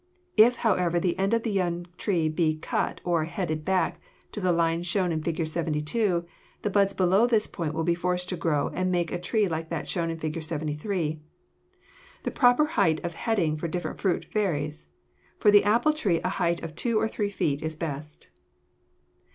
If, 0.35 0.55
however, 0.65 0.99
the 0.99 1.15
end 1.19 1.31
of 1.31 1.43
the 1.43 1.51
young 1.51 1.85
tree 1.95 2.27
be 2.27 2.55
cut 2.57 2.99
or 3.03 3.25
"headed 3.25 3.63
back" 3.63 4.01
to 4.31 4.41
the 4.41 4.51
lines 4.51 4.87
shown 4.87 5.11
in 5.11 5.21
Fig. 5.21 5.47
72, 5.47 6.25
the 6.63 6.69
buds 6.71 6.93
below 6.95 7.27
this 7.27 7.45
point 7.45 7.75
will 7.75 7.83
be 7.83 7.93
forced 7.93 8.27
to 8.29 8.35
grow 8.35 8.69
and 8.69 8.91
make 8.91 9.11
a 9.11 9.19
tree 9.19 9.47
like 9.47 9.69
that 9.69 9.87
shown 9.87 10.09
in 10.09 10.17
Fig. 10.17 10.43
73. 10.43 11.21
The 12.23 12.31
proper 12.31 12.65
height 12.65 12.99
of 13.03 13.13
heading 13.13 13.57
for 13.57 13.67
different 13.67 14.01
fruits 14.01 14.25
varies. 14.33 14.87
For 15.37 15.51
the 15.51 15.63
apple 15.63 15.93
tree 15.93 16.19
a 16.23 16.29
height 16.29 16.63
of 16.63 16.73
two 16.73 16.99
or 16.99 17.07
three 17.07 17.29
feet 17.29 17.61
is 17.61 17.75
best. 17.75 18.27